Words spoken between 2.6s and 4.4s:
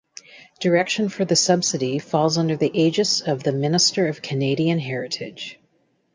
aegis of the Minister of